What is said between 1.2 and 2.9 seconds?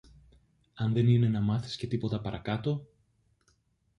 να μάθεις και τίποτα παρακάτω;